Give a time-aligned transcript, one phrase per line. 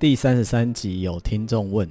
[0.00, 1.90] 第三十三集有听众问，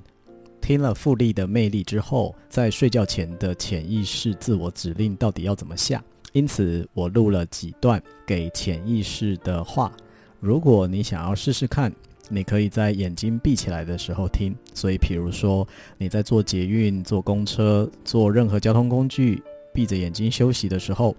[0.61, 6.01] 听了复利的魅力之后，在睡觉前的潜意识自我指令到底要怎么下？
[6.31, 9.91] 因此，我录了几段给潜意识的话。
[10.39, 11.93] 如果你想要试试看，
[12.29, 14.55] 你可以在眼睛闭起来的时候听。
[14.73, 15.67] 所以，比如说
[15.97, 19.43] 你在坐捷运、坐公车、坐任何交通工具，
[19.73, 21.13] 闭着眼睛休息的时候，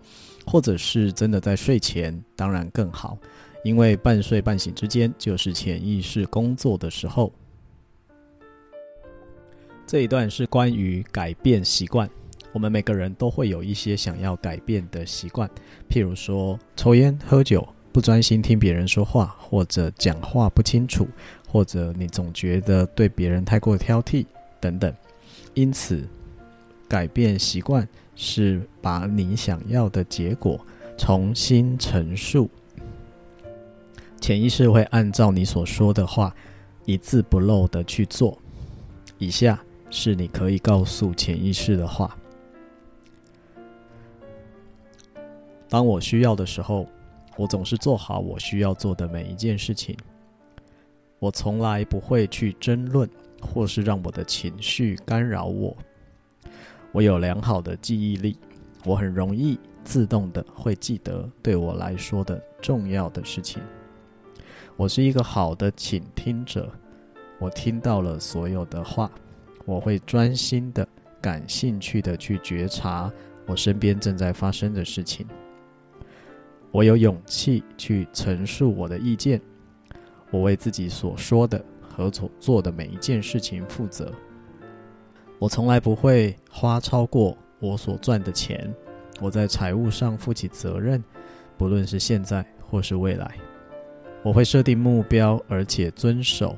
[0.46, 3.18] 或者是真的在睡前，当然更好。
[3.68, 7.30] 因为半睡半醒之间就是潜意识工作的时候。
[9.86, 12.08] 这一段是关于改变习惯。
[12.50, 15.46] 我们每个人都会有一些想要改变的习惯，
[15.86, 21.06] 譬如说抽烟、喝酒、不专心听别人说话，或者讲话不清楚，
[21.46, 24.24] 或者你总觉得对别人太过挑剔
[24.58, 24.90] 等等。
[25.52, 26.08] 因此，
[26.88, 30.58] 改变习惯是把你想要的结果
[30.96, 32.48] 重新陈述。
[34.28, 36.36] 潜意识会按照你所说的话，
[36.84, 38.38] 一字不漏地去做。
[39.16, 42.14] 以下是你可以告诉潜意识的话：
[45.66, 46.86] 当我需要的时候，
[47.38, 49.96] 我总是做好我需要做的每一件事情。
[51.18, 53.08] 我从来不会去争论，
[53.40, 55.74] 或是让我的情绪干扰我。
[56.92, 58.36] 我有良好的记忆力，
[58.84, 63.62] 我很容易自动的会记得对我来说的重要的事情。
[64.78, 66.70] 我是一个好的倾听者，
[67.40, 69.10] 我听到了所有的话，
[69.64, 70.86] 我会专心的、
[71.20, 73.12] 感兴趣的去觉察
[73.44, 75.26] 我身边正在发生的事情。
[76.70, 79.40] 我有勇气去陈述我的意见，
[80.30, 84.12] 我为自己所说的和所做的每一件事情负责。
[85.40, 88.72] 我从来不会花超过我所赚的钱，
[89.20, 91.02] 我在财务上负起责任，
[91.56, 93.34] 不论是现在或是未来。
[94.22, 96.56] 我会设定目标，而且遵守。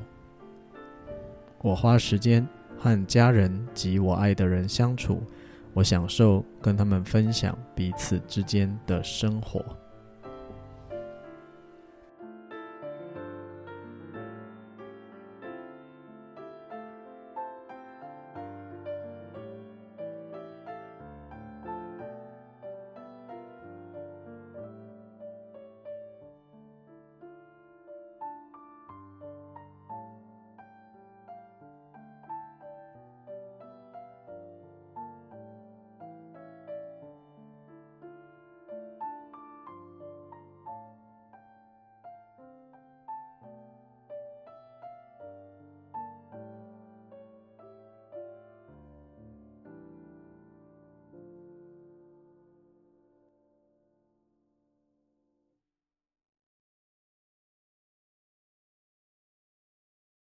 [1.62, 2.46] 我花时间
[2.78, 5.22] 和家人及我爱的人相处，
[5.74, 9.64] 我享受跟他们分享彼此之间的生活。